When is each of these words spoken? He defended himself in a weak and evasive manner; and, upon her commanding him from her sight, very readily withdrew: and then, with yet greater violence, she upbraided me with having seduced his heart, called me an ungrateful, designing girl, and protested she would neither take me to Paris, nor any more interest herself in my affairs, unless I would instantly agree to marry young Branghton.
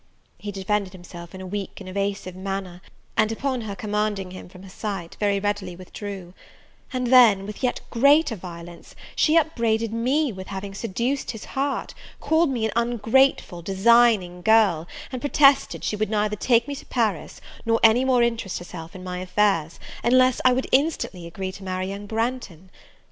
He 0.39 0.51
defended 0.51 0.93
himself 0.93 1.35
in 1.35 1.41
a 1.41 1.45
weak 1.45 1.79
and 1.79 1.87
evasive 1.87 2.35
manner; 2.35 2.81
and, 3.15 3.31
upon 3.31 3.61
her 3.61 3.75
commanding 3.75 4.31
him 4.31 4.49
from 4.49 4.63
her 4.63 4.69
sight, 4.69 5.15
very 5.19 5.39
readily 5.39 5.75
withdrew: 5.75 6.33
and 6.91 7.13
then, 7.13 7.45
with 7.45 7.61
yet 7.61 7.81
greater 7.91 8.35
violence, 8.35 8.95
she 9.15 9.37
upbraided 9.37 9.93
me 9.93 10.31
with 10.33 10.47
having 10.47 10.73
seduced 10.73 11.29
his 11.29 11.45
heart, 11.53 11.93
called 12.19 12.49
me 12.49 12.65
an 12.65 12.71
ungrateful, 12.75 13.61
designing 13.61 14.41
girl, 14.41 14.87
and 15.11 15.21
protested 15.21 15.83
she 15.83 15.95
would 15.95 16.09
neither 16.09 16.35
take 16.35 16.67
me 16.67 16.73
to 16.73 16.85
Paris, 16.87 17.39
nor 17.63 17.79
any 17.83 18.03
more 18.03 18.23
interest 18.23 18.57
herself 18.57 18.95
in 18.95 19.03
my 19.03 19.19
affairs, 19.19 19.79
unless 20.03 20.41
I 20.43 20.51
would 20.51 20.65
instantly 20.71 21.27
agree 21.27 21.51
to 21.51 21.63
marry 21.63 21.89
young 21.89 22.07
Branghton. 22.07 22.71